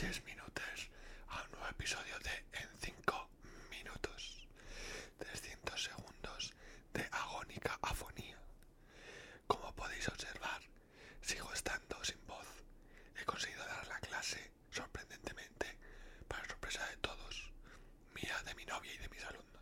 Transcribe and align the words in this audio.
10 0.00 0.24
minutos 0.24 0.88
a 1.28 1.42
un 1.42 1.50
nuevo 1.50 1.68
episodio 1.68 2.18
de 2.20 2.30
En 2.58 2.68
5 2.80 3.28
minutos. 3.70 4.48
300 5.18 5.82
segundos 5.82 6.54
de 6.94 7.06
agónica 7.12 7.78
afonía. 7.82 8.38
Como 9.46 9.74
podéis 9.76 10.08
observar, 10.08 10.62
sigo 11.20 11.52
estando 11.52 12.02
sin 12.02 12.16
voz. 12.26 12.48
He 13.20 13.26
conseguido 13.26 13.62
dar 13.66 13.86
la 13.88 14.00
clase, 14.00 14.50
sorprendentemente, 14.70 15.76
para 16.26 16.48
sorpresa 16.48 16.86
de 16.86 16.96
todos, 16.96 17.52
mía, 18.14 18.40
de 18.46 18.54
mi 18.54 18.64
novia 18.64 18.94
y 18.94 18.98
de 18.98 19.08
mis 19.10 19.24
alumnos. 19.24 19.59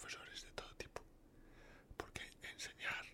profesores 0.00 0.42
de 0.42 0.50
todo 0.52 0.74
tipo, 0.76 1.02
porque 1.98 2.22
enseñar 2.54 3.04